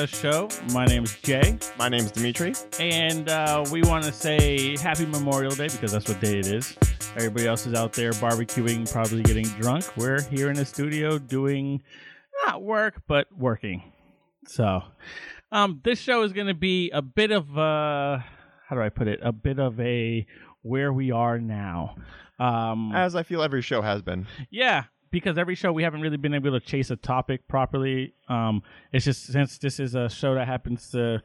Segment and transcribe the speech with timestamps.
[0.00, 0.72] And it is the Go With Us show.
[0.72, 2.54] My name is Jay, My name is Dimitri.
[2.78, 6.76] and uh, we want to say Happy Memorial Day because that's what day it is.
[7.16, 9.84] Everybody else is out there barbecuing, probably getting drunk.
[9.96, 11.82] We're here in the studio doing
[12.46, 13.92] not work, but working.
[14.46, 14.82] So,
[15.52, 18.18] um, this show is going to be a bit of uh,
[18.68, 19.20] how do I put it?
[19.22, 20.26] A bit of a
[20.62, 21.96] where we are now.
[22.38, 24.26] Um, As I feel every show has been.
[24.50, 28.14] yeah, because every show we haven't really been able to chase a topic properly.
[28.28, 31.22] Um, it's just since this is a show that happens to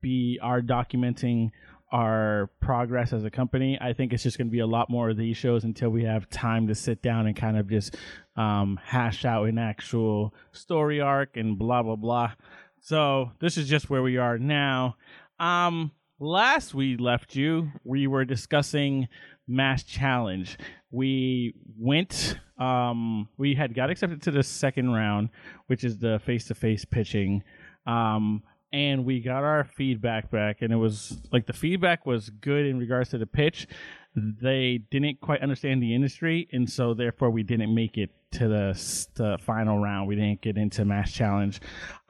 [0.00, 1.50] be our documenting
[1.90, 5.08] our progress as a company, I think it's just going to be a lot more
[5.10, 7.96] of these shows until we have time to sit down and kind of just
[8.36, 12.32] um, hash out an actual story arc and blah blah blah.
[12.80, 14.96] So this is just where we are now.
[15.40, 19.08] Um, last we left you, we were discussing
[19.46, 20.58] Mass Challenge.
[20.90, 22.38] We went.
[22.58, 25.30] Um, we had got accepted to the second round,
[25.66, 27.42] which is the face-to-face pitching.
[27.86, 28.42] Um,
[28.72, 32.78] and we got our feedback back, and it was like the feedback was good in
[32.78, 33.66] regards to the pitch.
[34.14, 39.08] They didn't quite understand the industry, and so therefore we didn't make it to the,
[39.14, 40.08] the final round.
[40.08, 41.60] We didn't get into Mass Challenge,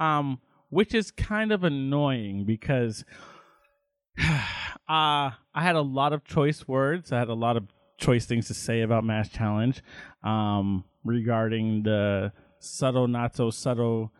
[0.00, 0.40] um,
[0.70, 3.04] which is kind of annoying because
[4.18, 4.40] uh,
[4.88, 7.12] I had a lot of choice words.
[7.12, 7.68] I had a lot of
[7.98, 9.82] choice things to say about Mass Challenge
[10.22, 14.12] um, regarding the subtle, not so subtle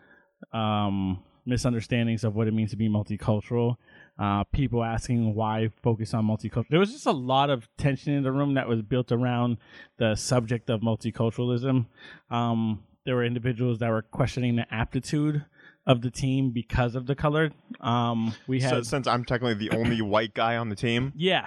[0.52, 3.76] um, misunderstandings of what it means to be multicultural.
[4.18, 6.68] Uh, people asking why focus on multicultural.
[6.70, 9.58] There was just a lot of tension in the room that was built around
[9.98, 11.86] the subject of multiculturalism.
[12.28, 15.44] Um, there were individuals that were questioning the aptitude
[15.86, 17.52] of the team because of the color.
[17.80, 21.47] Um, we had So, since I'm technically the only white guy on the team, yeah.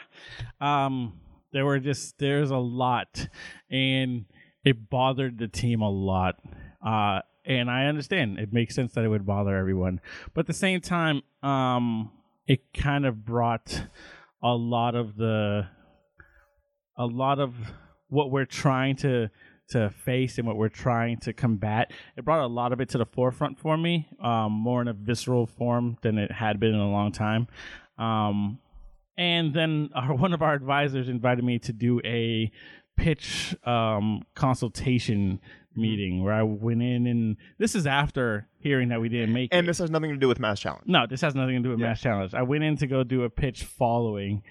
[0.59, 1.13] Um
[1.53, 3.28] there were just there's a lot
[3.69, 4.25] and
[4.63, 6.35] it bothered the team a lot.
[6.85, 10.00] Uh and I understand it makes sense that it would bother everyone.
[10.34, 12.12] But at the same time, um
[12.47, 13.84] it kind of brought
[14.44, 15.67] a lot of the
[16.97, 17.56] a lot of
[18.09, 19.29] what we're trying to
[19.69, 21.91] to face and what we're trying to combat.
[22.18, 24.94] It brought a lot of it to the forefront for me, um, more in a
[24.94, 27.47] visceral form than it had been in a long time.
[27.97, 28.59] Um,
[29.21, 32.51] and then our, one of our advisors invited me to do a
[32.97, 35.39] pitch um, consultation
[35.75, 39.55] meeting where I went in, and this is after hearing that we didn't make it.
[39.55, 39.67] and it.
[39.67, 40.83] this has nothing to do with Mass Challenge.
[40.87, 41.87] No, this has nothing to do with Yeah.
[41.87, 42.33] Mass Challenge.
[42.33, 44.43] I went in to go do a pitch following,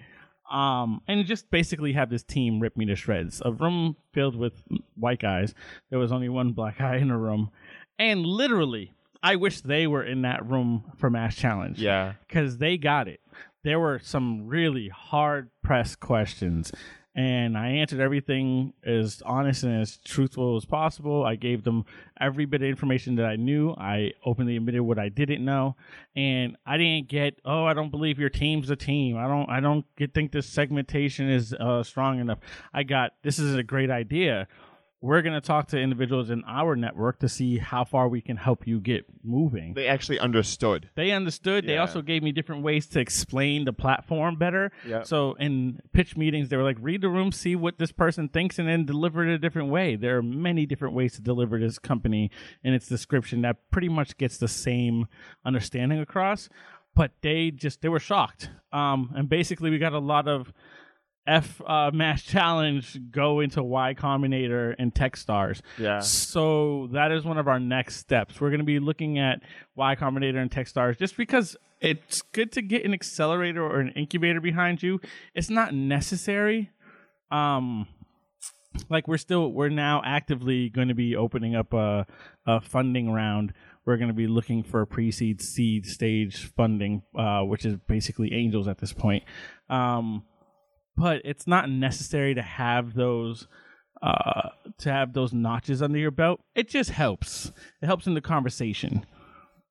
[0.51, 3.43] um, and just basically have this team rip me to shreds.
[3.45, 4.63] A room filled with
[4.97, 5.55] white guys.
[5.91, 7.51] There was only one black guy in the room,
[7.99, 12.15] and literally, I wish they were in that room for Mass Challenge Yeah.
[12.27, 13.21] because they got it.
[13.63, 16.73] There were some really hard pressed questions,
[17.15, 21.25] and I answered everything as honest and as truthful as possible.
[21.25, 21.85] I gave them
[22.19, 23.73] every bit of information that I knew.
[23.73, 25.77] I openly admitted what I didn't know,
[26.17, 27.39] and I didn't get.
[27.45, 29.19] Oh, I don't believe your team's a team.
[29.19, 29.51] I don't.
[29.51, 32.39] I don't get think this segmentation is uh, strong enough.
[32.73, 33.13] I got.
[33.23, 34.49] This is a great idea.
[35.03, 38.37] We're going to talk to individuals in our network to see how far we can
[38.37, 39.73] help you get moving.
[39.73, 40.91] They actually understood.
[40.95, 41.67] They understood.
[41.67, 44.73] They also gave me different ways to explain the platform better.
[44.87, 45.03] Yeah.
[45.05, 48.59] So in pitch meetings, they were like, read the room, see what this person thinks,
[48.59, 49.97] and then deliver it a different way.
[49.97, 52.31] There are many different ways to deliver this company
[52.63, 55.07] in its description that pretty much gets the same
[55.47, 56.51] understanding across.
[56.95, 58.51] But they just they were shocked.
[58.73, 60.53] Um, and basically, we got a lot of
[61.27, 65.61] F uh, Mass Challenge go into Y Combinator and Techstars.
[65.79, 66.01] Yeah.
[66.01, 68.41] So that is one of our next steps.
[68.41, 69.41] We're going to be looking at
[69.77, 74.41] Y Combinator and Techstars just because it's good to get an accelerator or an incubator
[74.41, 75.01] behind you.
[75.35, 76.71] It's not necessary.
[77.31, 77.87] Um,
[78.89, 82.07] like we're still we're now actively going to be opening up a,
[82.47, 83.53] a funding round.
[83.85, 88.69] We're going to be looking for pre-seed, seed stage funding, uh, which is basically angels
[88.69, 89.25] at this point.
[89.69, 90.25] Um,
[91.01, 93.49] but it's not necessary to have those
[94.03, 96.41] uh, to have those notches under your belt.
[96.55, 97.53] It just helps.
[97.81, 99.07] It helps in the conversation,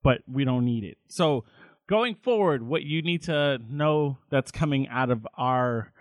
[0.03, 0.97] but we don't need it.
[1.07, 1.45] So
[1.87, 5.91] going forward, what you need to know that's coming out of our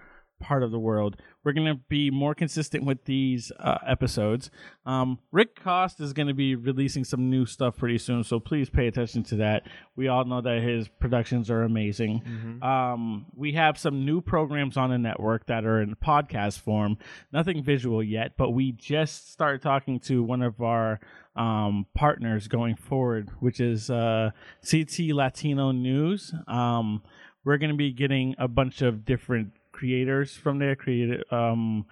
[0.40, 1.16] part of the world.
[1.48, 4.50] We're going to be more consistent with these uh, episodes.
[4.84, 8.68] Um, Rick Cost is going to be releasing some new stuff pretty soon, so please
[8.68, 9.62] pay attention to that.
[9.96, 12.20] We all know that his productions are amazing.
[12.62, 16.98] Um, we have some new programs on the network that are in podcast form,
[17.32, 21.00] nothing visual yet, but we just started talking to one of our
[21.34, 24.32] um, partners going forward, which is uh,
[24.70, 26.30] CT Latino News.
[26.46, 27.00] Um,
[27.42, 31.86] we're going to be getting a bunch of different creators from there, created um,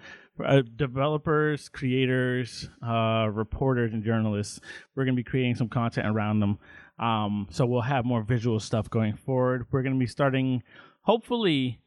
[0.44, 4.60] uh, developers, creators, uh, reporters, and journalists.
[4.94, 6.58] We're going to be creating some content around them.
[6.98, 9.66] Um, so we'll have more visual stuff going forward.
[9.70, 10.64] We're going to be starting,
[11.02, 11.78] hopefully,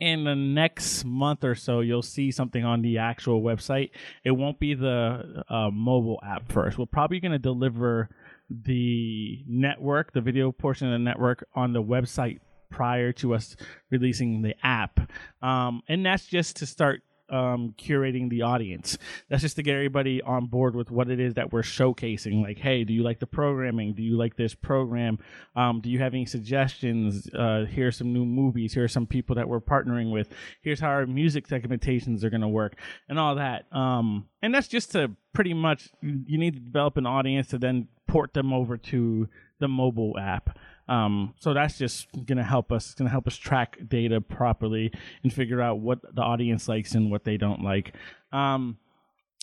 [0.00, 3.90] in the next month or so, you'll see something on the actual website.
[4.24, 6.78] It won't be the uh, mobile app first.
[6.78, 8.08] We're probably going to deliver
[8.48, 12.38] the network, the video portion of the network, on the website
[12.70, 13.56] prior to us
[13.90, 15.00] releasing the app.
[15.42, 18.98] Um, and that's just to start um, curating the audience.
[19.28, 22.42] That's just to get everybody on board with what it is that we're showcasing.
[22.42, 23.94] Like, hey, do you like the programming?
[23.94, 25.18] Do you like this program?
[25.54, 27.28] Um, do you have any suggestions?
[27.34, 28.72] Uh, here's some new movies.
[28.72, 30.32] Here are some people that we're partnering with.
[30.62, 32.76] Here's how our music segmentations are going to work,
[33.08, 33.66] and all that.
[33.72, 37.88] Um, and that's just to pretty much you need to develop an audience to then
[38.08, 39.28] port them over to
[39.60, 40.58] the mobile app.
[40.88, 42.86] Um, so that's just going to help us.
[42.86, 44.90] It's going to help us track data properly
[45.22, 47.94] and figure out what the audience likes and what they don't like.
[48.32, 48.78] Um,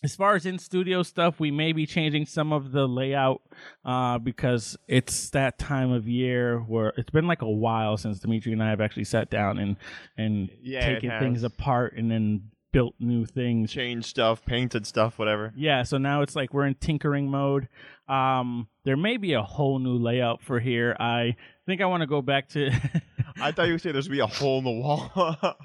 [0.03, 3.41] as far as in studio stuff, we may be changing some of the layout
[3.85, 8.51] uh, because it's that time of year where it's been like a while since Dimitri
[8.51, 9.77] and I have actually sat down and
[10.17, 13.71] and Yeah, taken things apart and then built new things.
[13.71, 15.53] changed stuff, painted stuff, whatever.
[15.55, 17.69] Yeah, so now it's like we're in tinkering mode.
[18.07, 20.95] Um, there may be a whole new layout for here.
[20.99, 21.35] I
[21.65, 22.69] think I want to go back to.
[23.41, 25.11] I thought you would say there's gonna be a hole in the wall.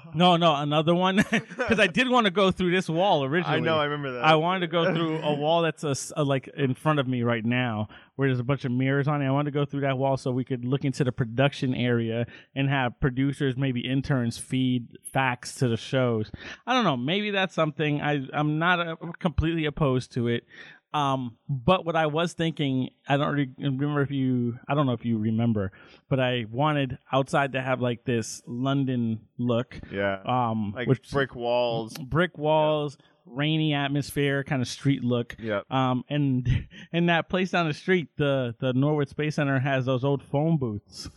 [0.13, 3.57] no, no, another one because I did want to go through this wall originally.
[3.57, 4.25] I know, I remember that.
[4.25, 7.23] I wanted to go through a wall that's a, a- like in front of me
[7.23, 9.27] right now, where there's a bunch of mirrors on it.
[9.27, 12.25] I wanted to go through that wall so we could look into the production area
[12.55, 16.29] and have producers, maybe interns, feed facts to the shows.
[16.67, 16.97] I don't know.
[16.97, 18.01] Maybe that's something.
[18.01, 20.43] I I'm not uh, completely opposed to it.
[20.93, 24.91] Um, but what I was thinking, I don't re- remember if you, I don't know
[24.93, 25.71] if you remember,
[26.09, 29.79] but I wanted outside to have like this London look.
[29.91, 31.93] yeah, Um, like which brick walls.
[31.97, 35.35] brick walls, rainy atmosphere, kind of street look.
[35.39, 35.61] Yeah.
[35.69, 40.03] Um, and in that place down the street, the the Norwood Space Center has those
[40.03, 41.09] old phone booths.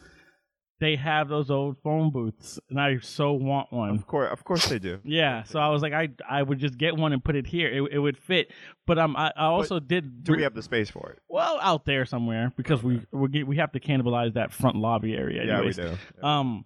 [0.81, 3.91] They have those old phone booths, and I so want one.
[3.91, 4.99] Of course, of course they do.
[5.05, 7.69] Yeah, so I was like, I I would just get one and put it here.
[7.69, 8.51] It, it would fit.
[8.87, 10.25] But um, I, I also did.
[10.25, 11.21] Do we have the space for it?
[11.29, 15.15] well out there somewhere because we we get, we have to cannibalize that front lobby
[15.15, 15.45] area.
[15.45, 15.77] Yeah, we anyways.
[15.77, 16.27] do.
[16.27, 16.65] Um,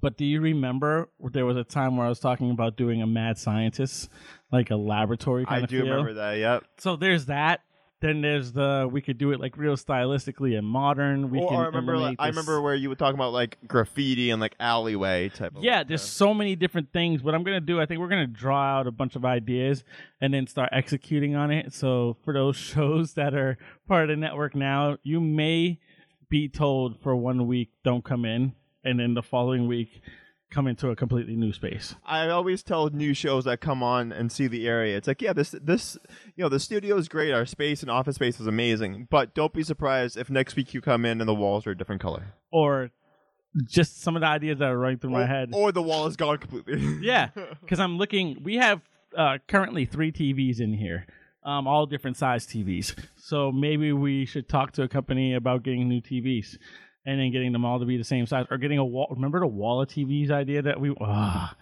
[0.00, 3.06] but do you remember there was a time where I was talking about doing a
[3.06, 4.08] mad scientist,
[4.50, 5.90] like a laboratory kind I of do feel?
[5.90, 6.38] remember that.
[6.38, 6.64] Yep.
[6.78, 7.60] So there's that.
[8.00, 11.30] Then there's the we could do it like real stylistically and modern.
[11.30, 14.30] We or can I remember, like, I remember where you were talking about like graffiti
[14.30, 15.54] and like alleyway type.
[15.54, 17.22] of Yeah, there's so many different things.
[17.22, 19.84] What I'm gonna do, I think we're gonna draw out a bunch of ideas
[20.20, 21.74] and then start executing on it.
[21.74, 25.78] So for those shows that are part of the network now, you may
[26.30, 30.00] be told for one week don't come in, and then the following week
[30.50, 31.94] come into a completely new space.
[32.04, 34.96] I always tell new shows that come on and see the area.
[34.96, 35.96] It's like, yeah, this this
[36.36, 37.32] you know the studio is great.
[37.32, 40.80] Our space and office space is amazing, but don't be surprised if next week you
[40.80, 42.34] come in and the walls are a different color.
[42.52, 42.90] Or
[43.66, 45.50] just some of the ideas that are running through my head.
[45.52, 46.80] or the wall is gone completely.
[47.02, 47.28] Yeah,
[47.60, 48.42] because I'm looking.
[48.42, 48.80] We have
[49.16, 51.06] uh, currently three TVs in here,
[51.44, 52.94] um, all different size TVs.
[53.16, 56.58] So maybe we should talk to a company about getting new TVs,
[57.06, 59.08] and then getting them all to be the same size, or getting a wall.
[59.10, 60.94] Remember the wall of TVs idea that we?
[61.00, 61.54] Ah,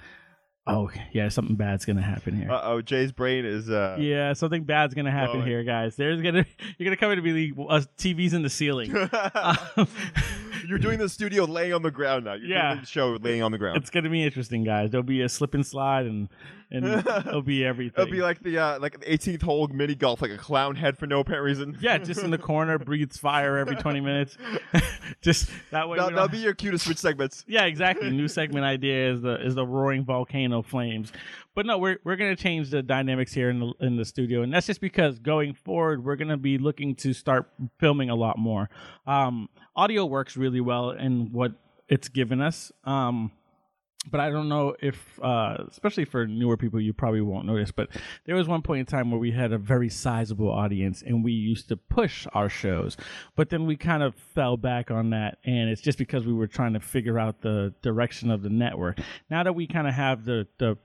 [0.67, 2.51] oh yeah, something bad's gonna happen here.
[2.51, 3.71] Uh oh, Jay's brain is.
[3.71, 5.47] uh yeah, something bad's gonna happen Blowing.
[5.49, 5.97] here, guys.
[5.97, 6.45] There's gonna
[6.79, 8.93] you're gonna come in to be uh, TVs in the ceiling.
[9.35, 9.57] Um,
[10.69, 12.35] You're doing the studio laying on the ground now.
[12.35, 12.69] You're Yeah.
[12.75, 13.79] doing the show laying on the ground.
[13.79, 14.91] it's gonna be interesting, guys.
[14.91, 16.29] There'll be a slip and slide, and
[16.71, 16.85] and
[17.27, 18.03] it'll be everything.
[18.03, 20.99] It'll be like the uh, like the 18th hole mini golf, like a clown head
[20.99, 21.79] for no apparent reason.
[21.81, 24.37] Yeah, just in the corner, breathes fire every 20 minutes.
[25.23, 25.95] just that way.
[25.95, 27.45] We that'll don't- be your cue to switch segments.
[27.49, 28.11] yeah, exactly.
[28.11, 31.13] New segment idea is the is the roaring volcano flames.
[31.55, 34.53] But no, we're we're gonna change the dynamics here in the in the studio, and
[34.53, 38.69] that's just because going forward we're gonna be looking to start filming a lot more.
[39.07, 39.49] Um,
[39.79, 41.53] audio works really well in what
[41.89, 42.73] it's given us.
[42.85, 43.31] Um,
[44.11, 47.71] but I don't know if, uh, especially for newer people, you probably won't notice.
[47.71, 47.91] But
[48.27, 51.33] there was one point in time where we had a very sizable audience, and we
[51.33, 52.97] used to push our shows.
[53.37, 56.47] But then we kind of fell back on that, and it's just because we were
[56.47, 58.99] trying to figure out the direction of the network.
[59.31, 60.77] Now that we kind of have the the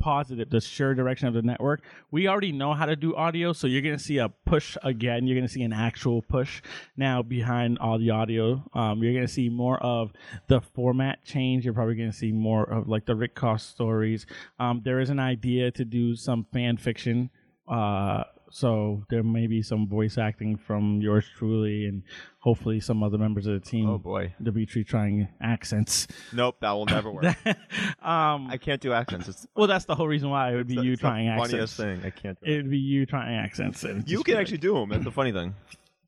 [0.00, 1.82] positive, the sure direction of the network.
[2.10, 5.26] We already know how to do audio, so you're gonna see a push again.
[5.26, 6.62] You're gonna see an actual push
[6.96, 8.64] now behind all the audio.
[8.74, 10.12] Um, you're gonna see more of
[10.48, 11.64] the format change.
[11.64, 14.26] You're probably gonna see more of like the Rick Cost stories.
[14.58, 17.30] Um, there is an idea to do some fan fiction.
[17.68, 22.02] Uh, so there may be some voice acting from yours truly, and
[22.40, 23.88] hopefully some other members of the team.
[23.88, 24.34] Oh boy.
[24.42, 26.06] Dimitri trying accents.
[26.32, 27.24] Nope, that will never work.
[28.02, 29.28] um, I can't do accents.
[29.28, 31.76] It's, well, that's the whole reason why it would be you the trying funniest accents.
[31.76, 32.00] thing.
[32.04, 32.52] I can't do it.
[32.52, 33.84] It would be you trying accents.
[33.84, 34.88] and You can actually do them.
[34.90, 35.54] That's the funny thing.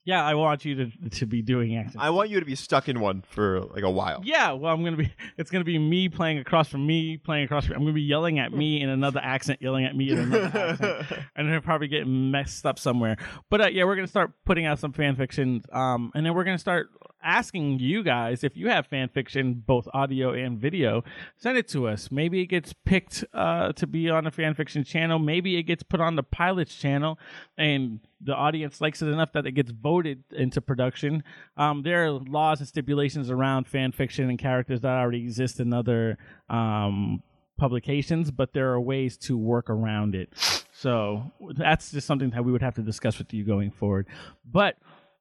[0.04, 1.96] Yeah, I want you to to be doing accents.
[2.00, 4.20] I want you to be stuck in one for like a while.
[4.24, 5.12] Yeah, well, I'm gonna be.
[5.38, 7.76] It's gonna be me playing across from me, playing across from.
[7.76, 11.22] I'm gonna be yelling at me in another accent, yelling at me in another accent,
[11.36, 13.16] and they're probably getting messed up somewhere.
[13.48, 16.44] But uh, yeah, we're gonna start putting out some fan fiction, um, and then we're
[16.44, 16.88] gonna start
[17.22, 21.04] asking you guys if you have fan fiction, both audio and video.
[21.36, 22.10] Send it to us.
[22.10, 25.18] Maybe it gets picked uh, to be on the fan fiction channel.
[25.18, 27.18] Maybe it gets put on the pilots channel,
[27.56, 31.22] and the audience likes it enough that it gets voted into production.
[31.56, 35.72] Um, there are laws and stipulations around fan fiction and characters that already exist in
[35.72, 37.22] other um,
[37.56, 40.32] publications, but there are ways to work around it.
[40.72, 44.08] So that's just something that we would have to discuss with you going forward.
[44.44, 44.76] But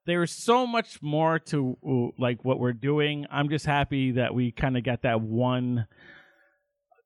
[0.06, 3.26] there's so much more to like what we're doing.
[3.32, 5.88] I'm just happy that we kind of got that one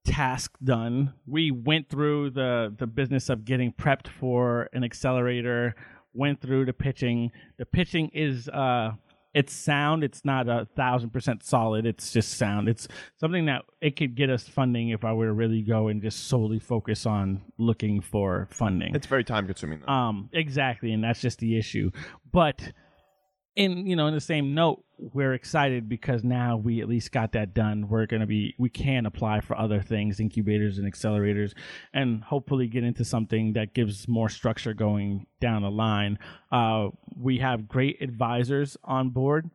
[0.06, 1.14] task done.
[1.26, 5.76] We went through the the business of getting prepped for an accelerator,
[6.14, 7.32] went through the pitching.
[7.58, 8.92] The pitching is uh
[9.34, 12.70] it's sound, it's not a thousand percent solid, it's just sound.
[12.70, 12.88] It's
[13.20, 16.30] something that it could get us funding if I were to really go and just
[16.30, 18.96] solely focus on looking for funding.
[18.96, 19.92] It's very time consuming though.
[19.92, 21.92] Um, exactly, and that's just the issue.
[22.32, 22.72] But
[23.56, 27.32] in you know, in the same note, we're excited because now we at least got
[27.34, 27.88] that done.
[27.88, 31.54] We're gonna be we can apply for other things, incubators and accelerators,
[31.94, 36.20] and hopefully get into something that gives more structure going down the line.
[36.52, 39.50] Uh, we have great advisors on board.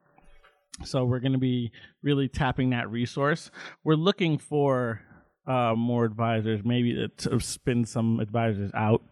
[0.85, 3.50] So we're going to be really tapping that resource.
[3.85, 5.02] We're looking for
[5.47, 9.02] uh, more advisors, maybe to, to spin some advisors out.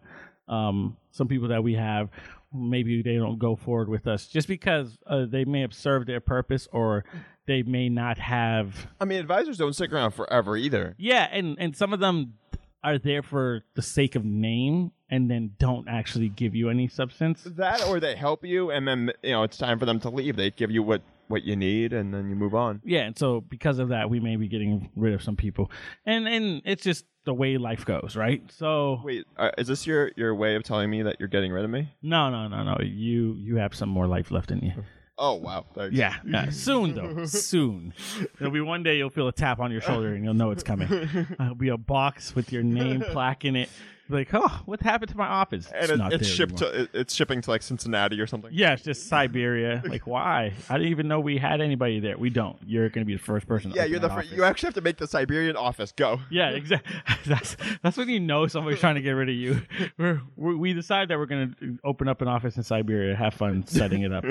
[0.47, 2.09] Um, some people that we have,
[2.53, 6.19] maybe they don't go forward with us just because uh, they may have served their
[6.19, 7.03] purpose or
[7.47, 8.87] they may not have.
[8.99, 10.95] I mean, advisors don't stick around forever either.
[10.97, 12.35] Yeah, and and some of them
[12.83, 17.43] are there for the sake of name and then don't actually give you any substance.
[17.43, 20.35] That or they help you, and then you know it's time for them to leave.
[20.35, 22.81] They give you what what you need, and then you move on.
[22.83, 25.71] Yeah, and so because of that, we may be getting rid of some people,
[26.05, 28.41] and and it's just the way life goes, right?
[28.51, 31.63] So Wait, uh, is this your your way of telling me that you're getting rid
[31.63, 31.89] of me?
[32.01, 32.77] no, no, no, no.
[32.81, 34.73] You you have some more life left in you.
[35.21, 35.93] Oh wow, Thanks.
[35.95, 36.49] Yeah, yeah.
[36.49, 37.93] soon though, soon.
[38.37, 40.63] There'll be one day you'll feel a tap on your shoulder and you'll know it's
[40.63, 40.87] coming.
[41.37, 43.69] There'll be a box with your name plaque in it.
[44.11, 45.71] Like, oh, what happened to my office?
[45.73, 46.71] and it, not it's there shipped anymore.
[46.71, 48.49] to it, it's shipping to like Cincinnati or something.
[48.53, 49.83] Yeah, it's just Siberia.
[49.89, 50.53] Like, why?
[50.69, 52.17] I didn't even know we had anybody there.
[52.17, 52.57] We don't.
[52.65, 53.71] You're going to be the first person.
[53.71, 54.31] To Yeah, open you're the that fir- office.
[54.31, 56.19] you actually have to make the Siberian office go.
[56.31, 56.95] Yeah, exactly.
[57.25, 59.61] That's that's when you know somebody's trying to get rid of you.
[59.97, 63.15] We're, we we decide that we're going to open up an office in Siberia.
[63.15, 64.23] Have fun setting it up.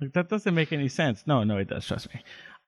[0.00, 1.22] like, that doesn't make any sense.
[1.26, 1.86] No, no, it does.
[1.86, 2.20] Trust me.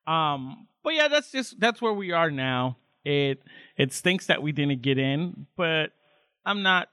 [0.07, 2.77] Um, but yeah, that's just that's where we are now.
[3.05, 3.43] It
[3.77, 5.93] it stinks that we didn't get in, but
[6.45, 6.89] I'm not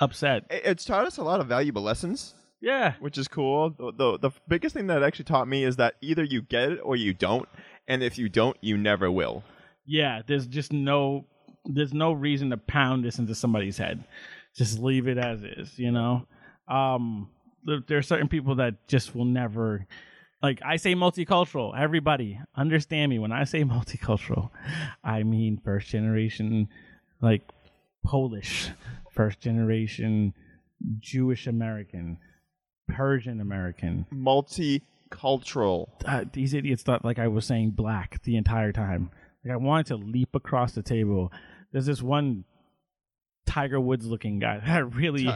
[0.00, 0.44] upset.
[0.50, 3.70] It's taught us a lot of valuable lessons, Yeah, which is cool.
[3.70, 6.72] The, the the biggest thing that it actually taught me is that either you get
[6.72, 7.48] it or you don't,
[7.86, 9.42] and if you don't, you never will.
[9.86, 10.22] yeah.
[10.26, 11.24] There's just no
[11.64, 14.04] there's no reason to pound this into somebody's head.
[14.56, 15.78] Just leave it as is.
[15.78, 16.26] You know.
[16.66, 17.30] Um,
[17.64, 19.86] there, there are certain people that just will never.
[20.42, 21.76] Like I say, multicultural.
[21.76, 24.50] Everybody understand me when I say multicultural.
[25.02, 26.68] I mean first generation,
[27.20, 27.42] like
[28.04, 28.70] Polish,
[29.10, 30.34] first generation
[31.00, 32.18] Jewish American,
[32.88, 35.88] Persian American, Multicultural.
[36.04, 39.10] uh, these idiots thought like I was saying black the entire time.
[39.44, 41.32] Like I wanted to leap across the table.
[41.72, 42.44] There's this one
[43.46, 45.28] Tiger Woods looking guy that really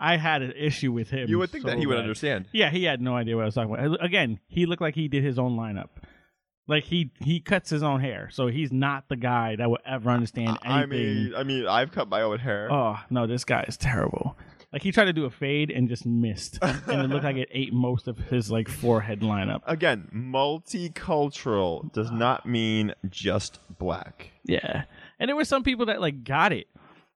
[0.00, 1.28] I had an issue with him.
[1.28, 2.02] You would think so that he would bad.
[2.02, 2.46] understand.
[2.52, 4.04] Yeah, he had no idea what I was talking about.
[4.04, 5.88] Again, he looked like he did his own lineup.
[6.68, 10.10] Like he he cuts his own hair, so he's not the guy that would ever
[10.10, 10.70] understand anything.
[10.70, 12.70] I mean, I mean, I've cut my own hair.
[12.70, 14.36] Oh no, this guy is terrible.
[14.70, 17.48] Like he tried to do a fade and just missed, and it looked like it
[17.50, 19.62] ate most of his like forehead lineup.
[19.66, 22.14] Again, multicultural does ah.
[22.14, 24.32] not mean just black.
[24.44, 24.84] Yeah,
[25.18, 26.66] and there were some people that like got it,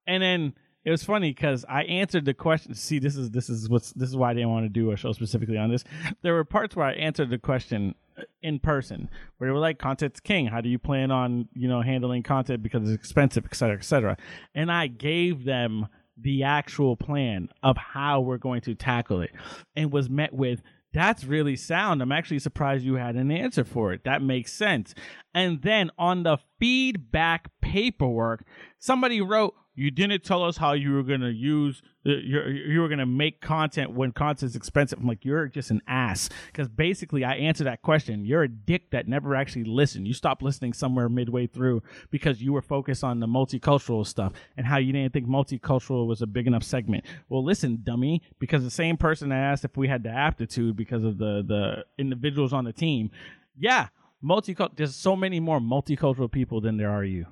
[0.06, 2.74] and then it was funny because I answered the question.
[2.74, 4.96] See, this is this is what's this is why I didn't want to do a
[4.96, 5.84] show specifically on this.
[6.22, 7.94] There were parts where I answered the question
[8.42, 10.46] in person where they were like, "Content's king.
[10.46, 13.84] How do you plan on you know handling content because it's expensive, et cetera, et
[13.84, 14.16] cetera?"
[14.54, 19.30] And I gave them the actual plan of how we're going to tackle it,
[19.76, 20.62] and was met with.
[20.94, 22.02] That's really sound.
[22.02, 24.04] I'm actually surprised you had an answer for it.
[24.04, 24.94] That makes sense.
[25.32, 28.44] And then on the feedback paperwork,
[28.78, 32.88] somebody wrote, you didn't tell us how you were gonna use uh, you you were
[32.88, 34.98] gonna make content when content's expensive.
[34.98, 36.28] I'm like, you're just an ass.
[36.46, 38.24] Because basically, I answered that question.
[38.24, 40.06] You're a dick that never actually listened.
[40.06, 44.66] You stopped listening somewhere midway through because you were focused on the multicultural stuff and
[44.66, 47.04] how you didn't think multicultural was a big enough segment.
[47.28, 51.04] Well, listen, dummy, because the same person that asked if we had the aptitude because
[51.04, 53.10] of the the individuals on the team,
[53.56, 53.88] yeah,
[54.22, 54.76] multicultural.
[54.76, 57.26] There's so many more multicultural people than there are you.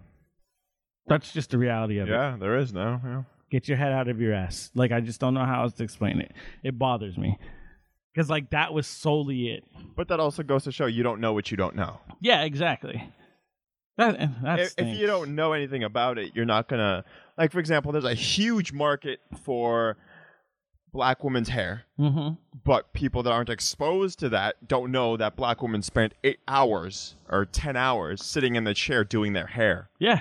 [1.10, 2.12] That's just the reality of it.
[2.12, 3.00] Yeah, there is now.
[3.04, 3.22] Yeah.
[3.50, 4.70] Get your head out of your ass.
[4.74, 6.32] Like I just don't know how else to explain it.
[6.62, 7.36] It bothers me
[8.14, 9.64] because like that was solely it.
[9.96, 12.00] But that also goes to show you don't know what you don't know.
[12.20, 13.10] Yeah, exactly.
[13.98, 14.98] That, that If, if stinks.
[15.00, 17.04] you don't know anything about it, you're not gonna
[17.36, 17.52] like.
[17.52, 19.96] For example, there's a huge market for
[20.92, 22.36] black women's hair, Mhm.
[22.64, 27.14] but people that aren't exposed to that don't know that black women spent eight hours
[27.28, 29.88] or ten hours sitting in the chair doing their hair.
[29.98, 30.20] Yeah,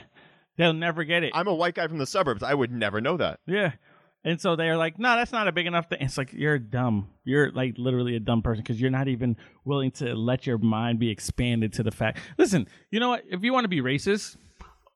[0.59, 1.31] they'll never get it.
[1.33, 2.43] I'm a white guy from the suburbs.
[2.43, 3.39] I would never know that.
[3.47, 3.71] Yeah.
[4.25, 5.99] And so they're like, no, that's not a big enough thing.
[6.01, 7.09] It's like, you're dumb.
[7.23, 10.99] You're like literally a dumb person because you're not even willing to let your mind
[10.99, 12.19] be expanded to the fact.
[12.37, 13.23] Listen, you know what?
[13.31, 14.35] If you want to be racist,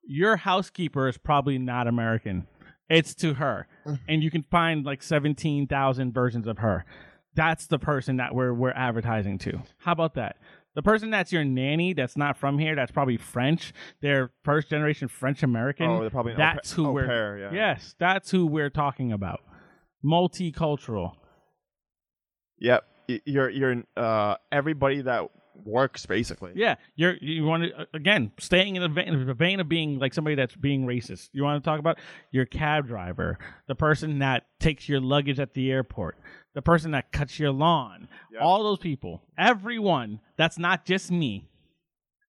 [0.06, 2.46] your housekeeper is probably not American.
[2.90, 3.68] It's to her.
[3.86, 4.04] Mm-hmm.
[4.10, 6.84] And you can find like 17,000 versions of her.
[7.34, 9.62] That's the person that we're, we're advertising to.
[9.78, 10.36] How about that?
[10.76, 15.08] The person that's your nanny that's not from here, that's probably French, they're first generation
[15.08, 15.90] French American.
[15.90, 17.52] Oh, they're probably that's who we're pair, yeah.
[17.54, 19.42] Yes, that's who we're talking about.
[20.04, 21.14] Multicultural.
[22.60, 22.84] Yep.
[23.26, 25.30] You're you're uh everybody that
[25.66, 26.52] works basically.
[26.56, 30.00] Yeah, you're you want to again staying in the vein, in the vein of being
[30.00, 31.30] like somebody that's being racist.
[31.34, 32.00] You want to talk about
[32.32, 33.38] your cab driver,
[33.68, 36.18] the person that takes your luggage at the airport,
[36.54, 38.08] the person that cuts your lawn.
[38.32, 38.40] Yeah.
[38.40, 41.48] All those people, everyone that's not just me,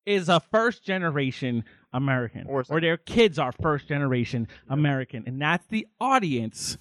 [0.06, 5.66] is a first generation American, Or or, their kids are first generation American, and that's
[5.68, 6.78] the audience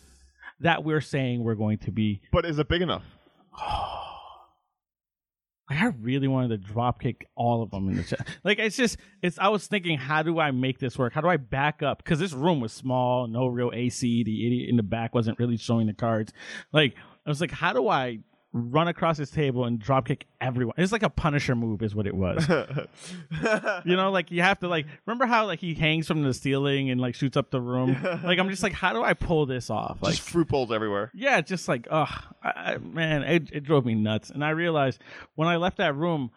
[0.62, 3.04] that we're saying we're going to be But is it big enough?
[5.70, 8.28] Like, I really wanted to drop kick all of them in the chat.
[8.44, 9.40] Like it's just it's.
[9.40, 11.14] I was thinking, how do I make this work?
[11.14, 12.04] How do I back up?
[12.04, 14.26] Because this room was small, no real AC.
[14.26, 16.34] The idiot in the back wasn't really showing the cards.
[16.74, 18.20] Like I was like, how do I
[18.54, 20.76] run across this table and drop kick everyone?
[20.78, 22.48] It's like a Punisher move, is what it was.
[23.86, 26.90] you know, like you have to like remember how like he hangs from the ceiling
[26.90, 27.98] and like shoots up the room.
[28.24, 30.00] Like I'm just like, how do I pull this off?
[30.02, 31.12] Like Just fruit bowls everywhere.
[31.14, 32.10] yeah, just like, oh,
[32.44, 34.30] I- man, it, it drove me nuts.
[34.30, 35.00] And I realized
[35.36, 36.32] when I left that room,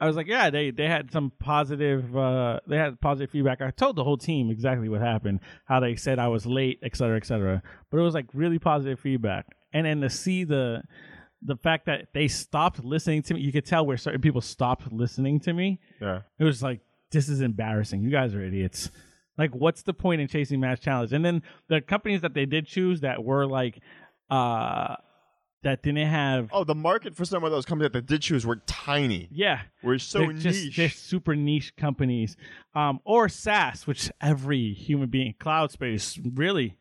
[0.00, 3.60] I was like, yeah, they they had some positive, uh, they had positive feedback.
[3.60, 6.96] I told the whole team exactly what happened, how they said I was late, et
[6.96, 7.62] cetera, et cetera.
[7.90, 9.46] But it was like really positive feedback.
[9.72, 10.82] And then to see the
[11.42, 14.90] the fact that they stopped listening to me, you could tell where certain people stopped
[14.92, 15.78] listening to me.
[16.00, 16.22] Yeah.
[16.38, 16.80] It was like,
[17.12, 18.02] this is embarrassing.
[18.02, 18.90] You guys are idiots.
[19.36, 21.12] Like, what's the point in chasing mass challenge?
[21.12, 23.80] And then the companies that they did choose that were like,
[24.30, 24.96] uh,
[25.62, 28.62] that didn't have, Oh, the market for some of those companies that did choose were
[28.66, 29.28] tiny.
[29.30, 30.76] yeah, Were so they're niche.
[30.76, 32.36] they're super niche companies,
[32.74, 36.76] um, or SaaS, which every human being, cloud space, really,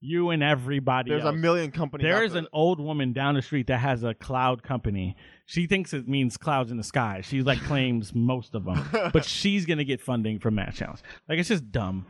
[0.00, 1.10] you and everybody.
[1.10, 1.34] There's else.
[1.34, 2.04] a million companies.
[2.04, 5.16] There is an old woman down the street that has a cloud company.
[5.46, 7.22] She thinks it means clouds in the sky.
[7.22, 11.00] She like claims most of them, but she's gonna get funding from Mass Challenge.
[11.28, 12.06] Like it's just dumb.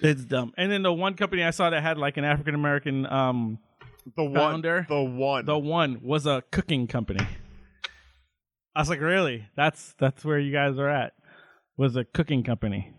[0.00, 0.52] It's dumb.
[0.56, 3.58] And then the one company I saw that had like an African American, um,
[4.16, 4.62] the one.
[4.62, 5.44] The one.
[5.44, 7.24] the one was a cooking company.
[8.74, 9.46] I was like, really?
[9.54, 11.12] That's that's where you guys are at.
[11.76, 12.92] Was a cooking company.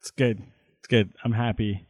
[0.00, 0.42] It's good.
[0.78, 1.12] It's good.
[1.24, 1.86] I'm happy.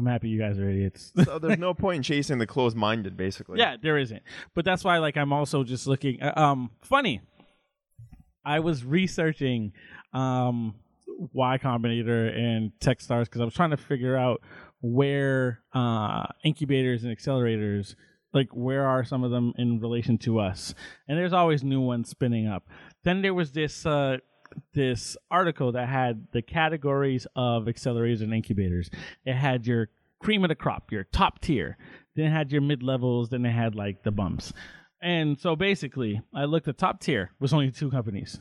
[0.00, 1.12] I'm happy you guys are idiots.
[1.24, 3.58] so there's no point in chasing the closed-minded, basically.
[3.58, 4.22] Yeah, there isn't.
[4.54, 6.22] But that's why, like, I'm also just looking.
[6.22, 7.20] uh, Um, funny.
[8.44, 9.72] I was researching,
[10.14, 10.74] um,
[11.34, 14.40] Y Combinator and TechStars because I was trying to figure out
[14.80, 17.94] where uh incubators and accelerators,
[18.32, 20.74] like, where are some of them in relation to us?
[21.06, 22.66] And there's always new ones spinning up.
[23.04, 24.16] Then there was this uh
[24.74, 28.90] this article that had the categories of accelerators and incubators.
[29.24, 29.88] It had your
[30.20, 31.76] cream of the crop, your top tier.
[32.16, 33.30] Then it had your mid levels.
[33.30, 34.52] Then it had like the bumps.
[35.02, 38.38] And so basically, I looked at top tier was only two companies.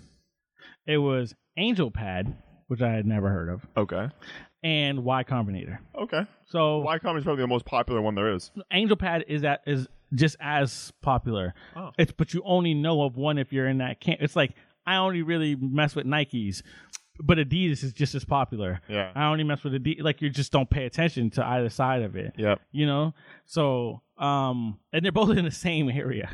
[0.86, 2.34] It was AngelPad,
[2.68, 4.10] which I had never heard of, Okay.
[4.64, 5.78] and Y Combinator.
[5.96, 6.24] Okay.
[6.48, 8.52] So Y Combinator is probably the most popular one there is.
[8.74, 11.54] AngelPad is that is just as popular.
[11.76, 11.92] Oh.
[11.98, 14.20] It's but you only know of one if you're in that camp.
[14.22, 14.56] It's like
[14.90, 16.64] I only really mess with Nikes,
[17.20, 18.82] but Adidas is just as popular.
[18.90, 19.12] Yeah.
[19.14, 20.02] I only mess with Adidas.
[20.02, 22.34] Like you just don't pay attention to either side of it.
[22.38, 22.60] Yep.
[22.72, 23.14] You know.
[23.46, 26.30] So um, and they're both in the same area.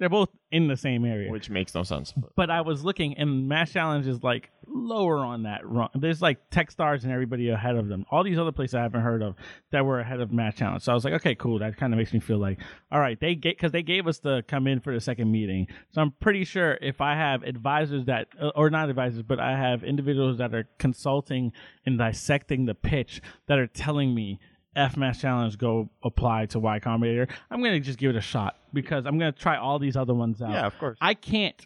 [0.00, 1.30] They're both in the same area.
[1.30, 2.12] which makes no sense.
[2.34, 5.90] but I was looking, and Mass Challenge is like lower on that run.
[5.94, 8.06] There's like Techstars and everybody ahead of them.
[8.10, 9.34] All these other places I haven't heard of
[9.72, 10.82] that were ahead of Mass Challenge.
[10.82, 11.58] So I was like, okay, cool.
[11.58, 12.58] That kind of makes me feel like,
[12.90, 15.66] all right, they get because they gave us the come in for the second meeting.
[15.90, 19.50] So I'm pretty sure if I have advisors that, uh, or not advisors, but I
[19.58, 21.52] have individuals that are consulting
[21.84, 24.40] and dissecting the pitch that are telling me
[24.76, 28.56] F Mass Challenge go apply to Y Combinator, I'm gonna just give it a shot
[28.72, 30.50] because I'm gonna try all these other ones out.
[30.50, 30.98] Yeah, of course.
[31.00, 31.60] I can't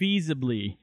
[0.00, 0.76] feasibly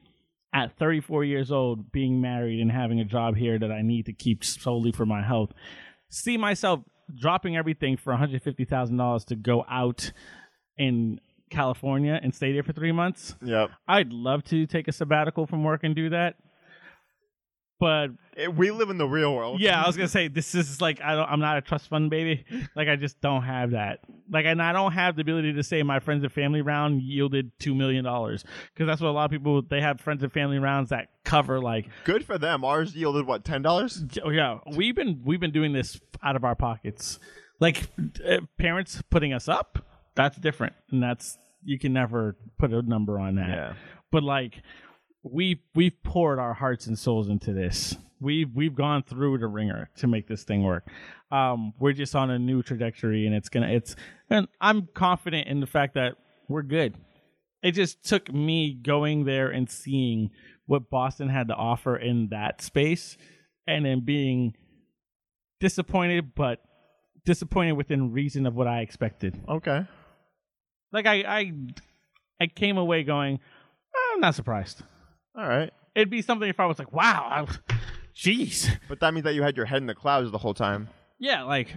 [0.54, 4.12] at 34 years old being married and having a job here that I need to
[4.12, 5.52] keep solely for my health
[6.12, 6.80] see myself
[7.18, 10.12] dropping everything for $150,000 to go out
[10.76, 11.18] in
[11.50, 13.34] California and stay there for 3 months.
[13.42, 13.70] Yep.
[13.88, 16.36] I'd love to take a sabbatical from work and do that.
[17.82, 19.60] But Eh, We live in the real world.
[19.60, 21.28] yeah, I was gonna say this is like I don't.
[21.28, 22.44] I'm not a trust fund baby.
[22.76, 23.98] Like I just don't have that.
[24.30, 27.50] Like and I don't have the ability to say my friends and family round yielded
[27.58, 30.60] two million dollars because that's what a lot of people they have friends and family
[30.60, 32.64] rounds that cover like Good for them.
[32.64, 34.04] Ours yielded what ten dollars?
[34.24, 37.18] oh yeah we've been we've been doing this out of our pockets.
[37.58, 37.82] Like
[38.24, 43.18] uh, parents putting us up, that's different, and that's you can never put a number
[43.18, 43.48] on that.
[43.48, 43.72] Yeah.
[44.12, 44.62] But like
[45.22, 47.96] we we've poured our hearts and souls into this.
[48.20, 50.88] We've we've gone through the ringer to make this thing work.
[51.30, 53.68] Um, we're just on a new trajectory, and it's gonna.
[53.68, 53.96] It's
[54.30, 56.16] and I'm confident in the fact that
[56.48, 56.94] we're good.
[57.62, 60.30] It just took me going there and seeing
[60.66, 63.16] what Boston had to offer in that space,
[63.66, 64.54] and then being
[65.60, 66.60] disappointed, but
[67.24, 69.40] disappointed within reason of what I expected.
[69.48, 69.86] Okay.
[70.92, 71.52] Like I I
[72.40, 73.38] I came away going,
[74.12, 74.82] I'm not surprised.
[75.36, 75.72] All right.
[75.94, 77.74] It'd be something if I was like, wow, I,
[78.14, 80.88] jeez, But that means that you had your head in the clouds the whole time.
[81.18, 81.76] yeah, like,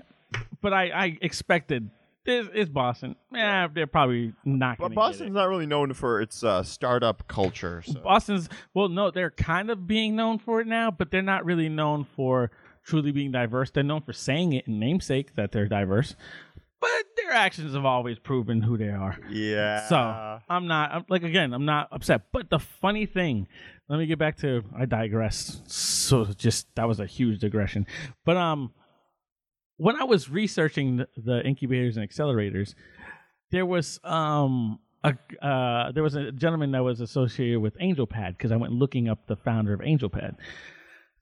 [0.61, 1.89] but I I expected
[2.25, 3.15] this is Boston.
[3.31, 4.77] Yeah, they're probably not.
[4.77, 7.83] But Gonna Boston's Get not really known for its uh, startup culture.
[7.85, 7.99] So.
[7.99, 11.69] Boston's well, no, they're kind of being known for it now, but they're not really
[11.69, 12.51] known for
[12.83, 13.69] truly being diverse.
[13.71, 16.15] They're known for saying it in namesake that they're diverse,
[16.81, 19.17] but their actions have always proven who they are.
[19.29, 19.87] Yeah.
[19.87, 22.23] So I'm not I'm, like again, I'm not upset.
[22.31, 23.47] But the funny thing,
[23.89, 25.61] let me get back to I digress.
[25.67, 27.87] So just that was a huge digression.
[28.25, 28.71] But um,
[29.77, 32.75] when I was researching the, the incubators and accelerators,
[33.51, 38.51] there was um a uh there was a gentleman that was associated with AngelPad because
[38.51, 40.35] I went looking up the founder of AngelPad.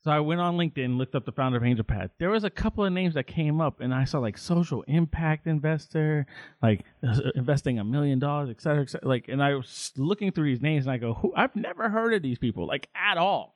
[0.04, 2.10] So I went on LinkedIn, looked up the founder of AngelPad.
[2.20, 5.48] There was a couple of names that came up, and I saw like social impact
[5.48, 6.26] investor,
[6.62, 9.08] like uh, investing a million dollars, et cetera, et cetera.
[9.08, 11.34] Like, and I was looking through these names, and I go, Who?
[11.38, 13.56] I've never heard of these people, like at all.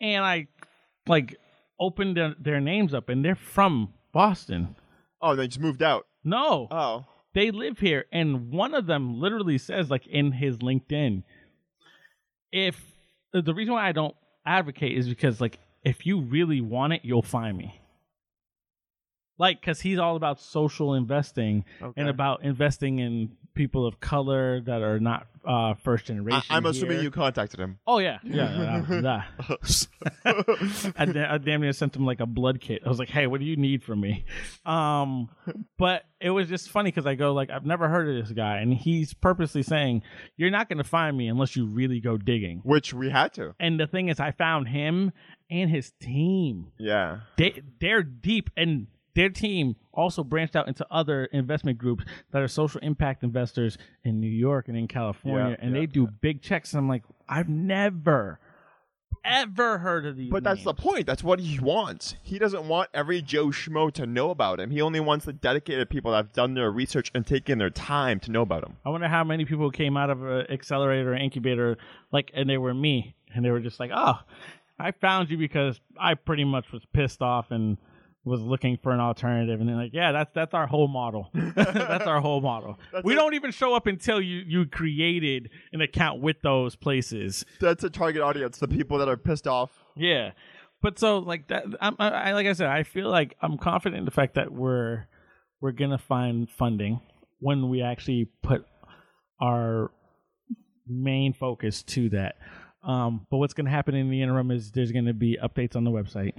[0.00, 0.48] And I
[1.06, 1.36] like
[1.78, 4.74] opened their, their names up, and they're from Boston.
[5.22, 6.06] oh, they just moved out.
[6.24, 7.04] No, Oh.
[7.32, 11.22] they live here and one of them literally says like in his linkedin
[12.50, 12.76] if
[13.32, 14.14] the reason why i don't
[14.46, 17.80] advocate is because like if you really want it you'll find me
[19.38, 22.00] like because he's all about social investing Okay.
[22.00, 27.02] and about investing in people of color that are not uh first generation I'm assuming
[27.02, 27.78] you contacted him.
[27.86, 29.62] oh yeah yeah, yeah, yeah.
[30.96, 32.82] I, da- I damn near sent him like a blood kit.
[32.86, 34.24] I was like, "Hey, what do you need from me?"
[34.64, 35.28] Um,
[35.76, 38.58] but it was just funny because I go like, "I've never heard of this guy,"
[38.58, 40.02] and he's purposely saying,
[40.36, 43.54] "You're not going to find me unless you really go digging." Which we had to.
[43.58, 45.12] And the thing is, I found him
[45.50, 46.72] and his team.
[46.78, 47.20] Yeah.
[47.36, 48.86] They they're deep, and
[49.18, 54.20] their team also branched out into other investment groups that are social impact investors in
[54.20, 56.72] New York and in California, Yeah, and yeah, they do big checks.
[56.72, 58.38] And I'm like, I've never
[59.24, 60.30] ever heard of these.
[60.30, 61.04] But that's the point.
[61.04, 62.14] That's what he wants.
[62.22, 64.70] He doesn't want every Joe Schmo to know about him.
[64.70, 68.20] He only wants the dedicated people that have done their research and taken their time
[68.20, 68.76] to know about him.
[68.86, 71.76] I wonder how many people came out of an accelerator or incubator,
[72.12, 74.20] like, and they were me, and they were just like, "Oh,
[74.78, 77.78] I found you because I pretty much was pissed off and
[78.28, 81.30] was looking for an alternative." And they're like, "Yeah, that's that's our whole model.
[81.34, 82.78] that's our whole model.
[83.04, 83.16] we it.
[83.16, 87.44] don't even show up until you you created an account with those places.
[87.60, 89.70] That's a target audience, the people that are pissed off.
[89.96, 90.32] Yeah,
[90.80, 93.98] but so like that, I'm, I, I like I said, I feel like I'm confident
[94.00, 95.06] in the fact that we're
[95.60, 97.00] we're gonna find funding
[97.40, 98.64] when we actually put
[99.40, 99.90] our
[100.86, 102.36] main focus to that.
[102.82, 105.90] Um, but what's gonna happen in the interim is there's gonna be updates on the
[105.90, 106.34] website.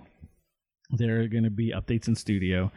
[0.92, 2.72] There are gonna be updates in studio.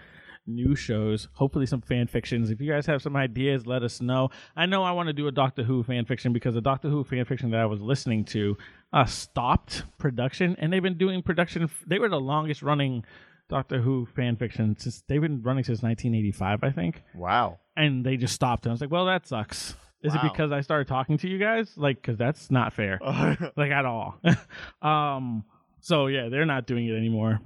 [0.44, 2.50] New shows, hopefully some fan fictions.
[2.50, 4.30] If you guys have some ideas, let us know.
[4.56, 7.04] I know I want to do a Doctor Who fan fiction because the Doctor Who
[7.04, 8.56] fan fiction that I was listening to
[8.92, 11.70] uh, stopped production, and they've been doing production.
[11.86, 13.04] They were the longest running
[13.48, 17.60] Doctor Who fan fiction since they've been running since 1985, I think, Wow.
[17.76, 18.66] and they just stopped.
[18.66, 19.76] And I was like, well, that sucks.
[20.02, 20.22] Is Wow.
[20.24, 21.72] it because I started talking to you guys?
[21.76, 22.98] Like, because that's not fair,
[23.56, 24.18] like at all.
[24.82, 25.44] um,
[25.80, 27.40] so yeah, they're not doing it anymore.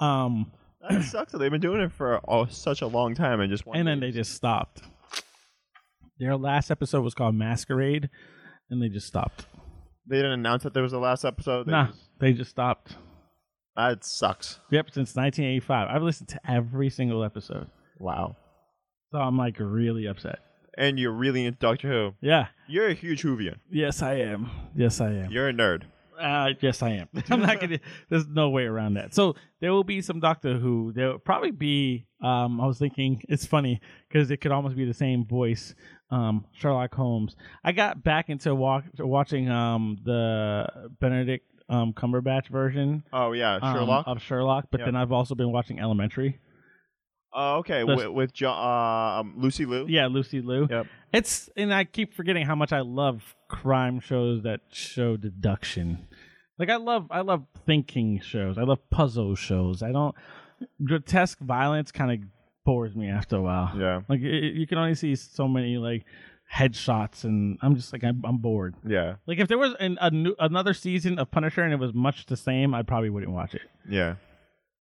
[0.00, 0.52] Um,
[0.88, 1.32] that sucks.
[1.32, 4.00] that They've been doing it for oh, such a long time and just and then
[4.00, 4.82] they just stopped.
[6.18, 8.10] Their last episode was called Masquerade,
[8.70, 9.46] and they just stopped.
[10.08, 11.66] they didn't announce that there was the last episode.
[11.66, 12.96] They nah, just- they just stopped.
[13.76, 14.58] that sucks.
[14.70, 15.88] Yep, since 1985.
[15.88, 17.68] I've listened to every single episode,
[18.00, 18.36] Wow.
[19.12, 20.40] so I'm like really upset.
[20.76, 22.14] And you're really into Doctor Who.
[22.20, 22.46] Yeah.
[22.68, 23.56] You're a huge Whovian.
[23.70, 24.48] Yes, I am.
[24.76, 25.30] Yes, I am.
[25.30, 25.82] You're a nerd.
[26.18, 27.08] Uh, yes, I am.
[27.30, 27.78] I'm not gonna.
[28.08, 29.14] There's no way around that.
[29.14, 30.92] So there will be some Doctor Who.
[30.92, 32.06] There will probably be.
[32.22, 35.74] Um, I was thinking it's funny because it could almost be the same voice.
[36.10, 37.36] Um, Sherlock Holmes.
[37.62, 40.66] I got back into walk, watching um the
[41.00, 44.04] Benedict um Cumberbatch version Oh yeah, um, Sherlock.
[44.06, 44.86] of Sherlock, but Yeah.
[44.86, 46.38] then I've also been watching Elementary.
[47.32, 49.86] Oh, okay, the- with, with jo- uh, um, Lucy Liu.
[49.88, 50.66] Yeah, Lucy Liu.
[50.70, 50.86] Yep.
[51.12, 56.06] It's and I keep forgetting how much I love crime shows that show deduction.
[56.58, 58.58] Like I love I love thinking shows.
[58.58, 59.82] I love puzzle shows.
[59.82, 60.14] I don't
[60.84, 62.28] grotesque violence kind of
[62.64, 63.72] bores me after a while.
[63.78, 64.00] Yeah.
[64.08, 66.04] Like it, you can only see so many like
[66.52, 68.74] headshots and I'm just like I'm, I'm bored.
[68.86, 69.16] Yeah.
[69.26, 72.26] Like if there was an, a new, another season of Punisher and it was much
[72.26, 73.62] the same, I probably wouldn't watch it.
[73.88, 74.16] Yeah.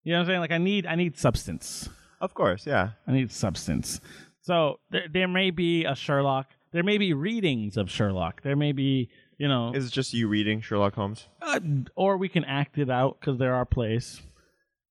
[0.03, 0.39] You know what I'm saying?
[0.41, 1.89] Like I need I need substance.
[2.23, 2.65] Of course.
[2.65, 2.91] Yeah.
[3.05, 3.99] I need substance.
[4.41, 6.47] So there, there may be a Sherlock.
[6.71, 8.41] There may be readings of Sherlock.
[8.43, 11.27] There may be, you know, Is it just you reading Sherlock Holmes?
[11.41, 11.59] uh,
[11.95, 14.21] or we can act it out because there are plays.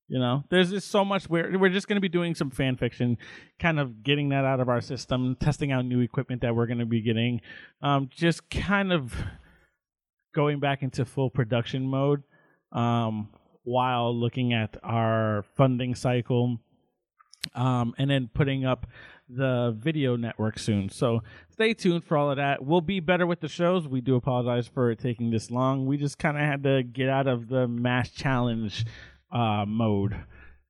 [0.08, 1.26] You know, there's just so much.
[1.30, 3.16] We're we're just going to be doing some fan fiction,
[3.58, 6.80] kind of getting that out of our system, testing out new equipment that we're going
[6.80, 7.40] to be getting,
[7.80, 9.14] um, just kind of
[10.34, 12.22] going back into full production mode,
[12.72, 13.30] um,
[13.64, 16.58] while looking at our funding cycle,
[17.54, 18.86] um, and then putting up
[19.28, 20.88] the video network soon.
[20.90, 22.64] So stay tuned for all of that.
[22.64, 23.88] We'll be better with the shows.
[23.88, 25.86] We do apologize for it taking this long.
[25.86, 28.84] We just kind of had to get out of the mass challenge
[29.30, 30.14] uh, mode,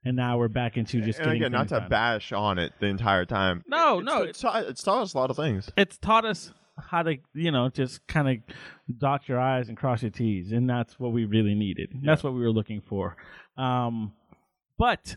[0.05, 1.89] and now we're back into just and getting again, not to done.
[1.89, 3.65] bash on it the entire time.
[3.67, 5.69] No, It's- no, It's, taught, it's taught us a lot of things.
[5.77, 8.55] it's taught us how to, you know, just kind of
[8.99, 11.91] dot your I's and cross your T's, and that's what we really needed.
[12.03, 13.17] That's what we were looking for.
[13.57, 14.13] Um,
[14.79, 15.17] but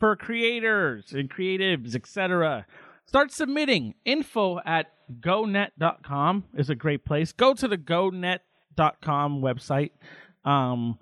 [0.00, 2.66] for creators and creatives, etc.,
[3.06, 3.94] start submitting.
[4.04, 4.86] Info at
[5.20, 7.32] gonet.com is a great place.
[7.32, 9.90] Go to the gonet.com website.
[10.44, 10.98] Um,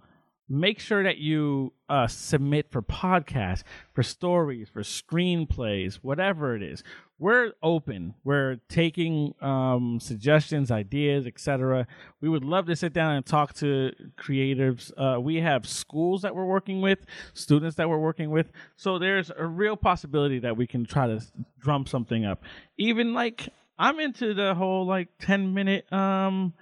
[0.49, 6.83] make sure that you uh, submit for podcasts, for stories, for screenplays, whatever it is.
[7.19, 8.15] We're open.
[8.23, 11.87] We're taking um, suggestions, ideas, etc.
[12.21, 14.93] We would love to sit down and talk to creatives.
[14.97, 17.01] Uh, we have schools that we're working with,
[17.35, 18.53] students that we're working with.
[18.77, 21.21] So there's a real possibility that we can try to
[21.59, 22.45] drum something up.
[22.77, 23.49] Even like
[23.79, 26.53] I'm into the whole like 10 minute um,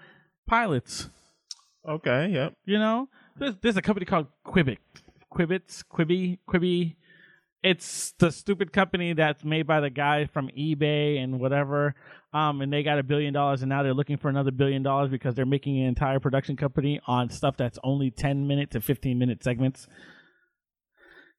[0.47, 1.11] pilots.
[1.87, 2.29] Okay.
[2.29, 2.55] Yep.
[2.65, 3.09] You know,
[3.39, 4.79] there's there's a company called Quibbit,
[5.37, 6.96] Quibbits, Quibi, Quibi.
[7.62, 11.94] It's the stupid company that's made by the guy from eBay and whatever.
[12.33, 15.11] Um, and they got a billion dollars, and now they're looking for another billion dollars
[15.11, 19.18] because they're making an entire production company on stuff that's only ten minute to fifteen
[19.18, 19.88] minute segments.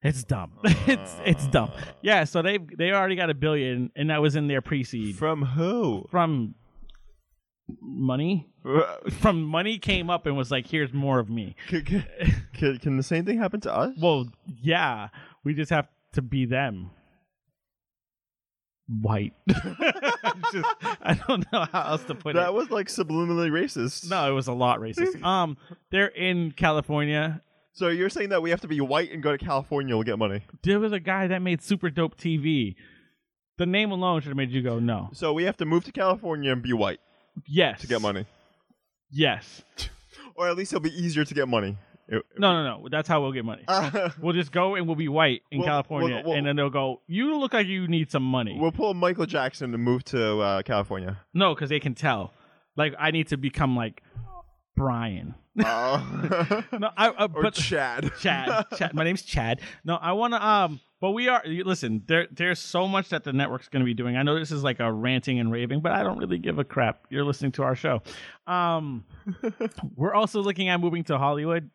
[0.02, 0.52] It's dumb.
[0.64, 1.72] it's it's dumb.
[2.02, 5.42] Yeah, so they they already got a billion, and that was in their pre-seed From
[5.44, 6.06] who?
[6.10, 6.54] from
[7.80, 8.48] money.
[9.20, 12.06] From money came up and was like, "Here's more of me." can, can,
[12.54, 13.94] can, can the same thing happen to us?
[14.00, 15.08] Well, yeah,
[15.44, 16.90] we just have to be them.
[19.02, 19.34] White.
[20.50, 20.66] Just-
[21.02, 22.54] I don't know how else to put that it.
[22.54, 24.08] was like subliminally racist.
[24.08, 25.22] No, it was a lot racist.
[25.24, 25.58] Um,
[25.90, 27.42] they're in California.
[27.74, 30.18] So you're saying that we have to be white and go to California to get
[30.18, 30.42] money.
[30.62, 32.76] There was a guy that made super dope TV.
[33.58, 35.10] The name alone should have made you go, no.
[35.12, 37.00] So we have to move to California and be white
[37.46, 37.80] Yes.
[37.82, 38.26] to get money.
[39.10, 39.62] Yes.
[40.34, 41.76] Or at least it'll be easier to get money.
[42.08, 42.88] It- No, no, no.
[42.90, 43.64] That's how we'll get money.
[44.20, 46.70] We'll just go and we'll be white in Well, California, well, well- and then they'll
[46.70, 47.00] go.
[47.06, 48.56] You look like you need some money.
[48.58, 51.18] we'll pull Michael Jackson to move to uh, California.
[51.34, 52.32] no, because they can tell.
[52.76, 54.02] Like I need to become like
[54.76, 55.34] Brian.
[55.58, 57.08] Uh, No, I.
[57.08, 58.10] Uh, or but Chad.
[58.20, 58.94] Chad, Chad.
[58.94, 59.60] My name's Chad.
[59.84, 60.46] No, I want to.
[60.46, 61.42] Um, but we are.
[61.44, 64.16] Listen, there, there's so much that the network's going to be doing.
[64.16, 66.64] I know this is like a ranting and raving, but I don't really give a
[66.64, 67.06] crap.
[67.10, 68.02] You're listening to our show.
[68.46, 69.04] Um,
[69.96, 71.70] we're also looking at moving to Hollywood,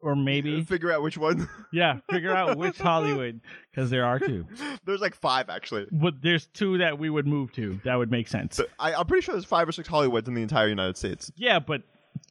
[0.00, 1.48] or maybe, Figure out which one.
[1.72, 3.40] yeah, figure out which Hollywood,
[3.70, 4.46] because there are two.
[4.84, 5.86] There's like five actually.
[5.92, 7.80] But there's two that we would move to.
[7.84, 8.60] That would make sense.
[8.78, 11.30] I, I'm pretty sure there's five or six Hollywoods in the entire United States.
[11.36, 11.82] Yeah, but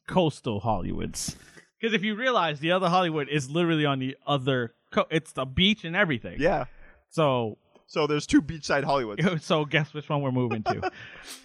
[0.08, 1.36] coastal Hollywoods.
[1.80, 5.46] Because if you realize the other Hollywood is literally on the other, co- it's the
[5.46, 6.38] beach and everything.
[6.40, 6.66] Yeah.
[7.10, 9.42] So So there's two beachside Hollywoods.
[9.50, 10.92] so guess which one we're moving to.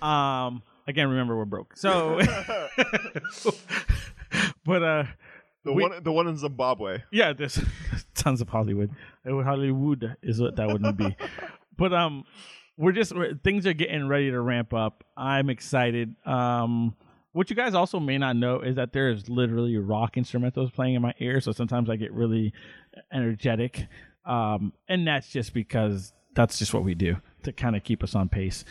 [0.06, 1.76] um, again, remember we're broke.
[1.76, 2.20] So,
[4.64, 5.04] but uh,
[5.64, 7.02] The We- one, the one in Zimbabwe.
[7.12, 7.60] yeah, there's
[8.14, 8.90] tons of Hollywood.
[9.28, 11.16] Uh, Hollywood is what that wouldn't be.
[11.76, 12.24] but um,
[12.76, 15.04] we're just we're, things are getting ready to ramp up.
[15.16, 16.14] I'm excited.
[16.26, 16.94] Um,
[17.32, 20.94] what you guys also may not know is that there is literally rock instrumentals playing
[20.94, 22.52] in my ear, so sometimes I get really
[23.12, 23.86] energetic.
[24.24, 28.14] Um, and that's just because that's just what we do to kind of keep us
[28.14, 28.64] on pace.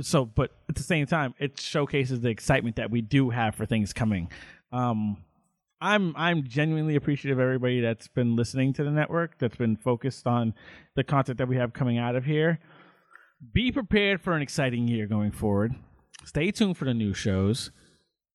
[0.00, 3.66] So, but at the same time, it showcases the excitement that we do have for
[3.66, 4.30] things coming.
[4.72, 5.18] Um,
[5.80, 10.26] I'm I'm genuinely appreciative of everybody that's been listening to the network, that's been focused
[10.26, 10.54] on
[10.94, 12.60] the content that we have coming out of here.
[13.52, 15.74] Be prepared for an exciting year going forward.
[16.24, 17.70] Stay tuned for the new shows.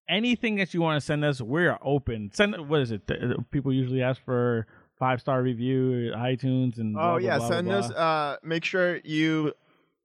[0.08, 2.30] Anything that you want to send us, we're open.
[2.34, 3.10] Send what is it?
[3.52, 4.68] People usually ask for
[5.00, 7.91] five star review, iTunes, and Oh blah, yeah, blah, send blah, us.
[7.91, 9.54] Uh, make sure you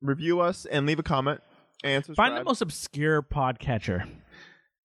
[0.01, 1.41] review us and leave a comment
[1.85, 2.31] and subscribe.
[2.31, 4.09] Find the most obscure podcatcher,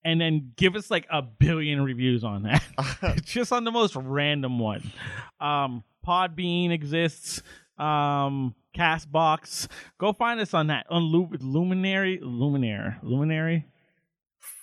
[0.04, 2.64] and then give us like a billion reviews on that.
[3.24, 4.92] Just on the most random one.
[5.40, 7.42] Um, Podbean exists.
[7.78, 9.68] Um, Castbox.
[9.98, 10.86] Go find us on that.
[10.90, 13.66] On Lu- Luminary, Luminary, Luminary.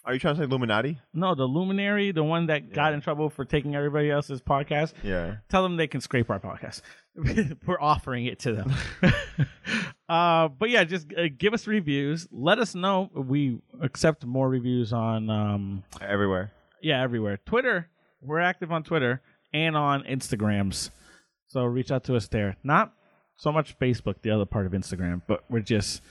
[0.05, 0.99] Are you trying to say Illuminati?
[1.15, 4.95] No, the Luminary, the one that got in trouble for taking everybody else's podcast.
[5.05, 5.37] Yeah.
[5.49, 6.81] Tell them they can scrape our podcast.
[7.67, 8.73] We're offering it to them.
[10.09, 12.27] uh, but yeah, just uh, give us reviews.
[12.33, 13.11] Let us know.
[13.15, 16.51] We accept more reviews on, um, Everywhere.
[16.81, 17.38] yeah, everywhere.
[17.47, 17.88] Twitter,
[18.21, 20.91] we're active on Twitter and on Instagrams.
[21.47, 22.57] So reach out to us there.
[22.65, 22.93] Not
[23.37, 26.03] so much Facebook, the other part of Instagram, but we're just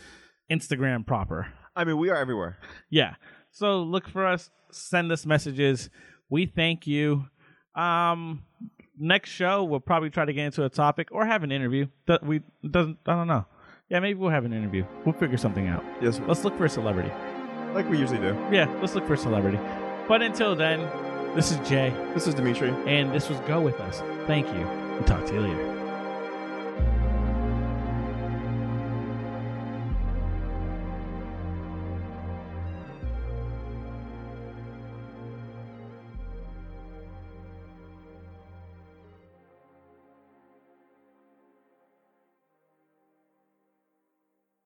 [0.50, 1.48] Instagram proper.
[1.76, 2.58] I mean, we are everywhere.
[2.90, 3.16] Yeah.
[3.52, 4.50] So look for us.
[4.72, 5.90] Send us messages.
[6.30, 7.26] We thank you.
[7.76, 8.44] Um,
[8.98, 11.88] next show we'll probably try to get into a topic or have an interview.
[12.08, 12.98] That we doesn't.
[13.06, 13.46] I don't know.
[13.90, 14.86] Yeah, maybe we'll have an interview.
[15.06, 15.84] We'll figure something out.
[16.02, 17.12] Yes, Let's look for a celebrity.
[17.74, 18.38] like we usually do.
[18.52, 19.60] Yeah, let's look for a celebrity.
[20.08, 20.80] But until then,
[21.36, 22.70] this is Jay, This is Dimitri.
[22.86, 24.00] and this was Go With Us.
[24.28, 25.81] Thank you, and talk to you later.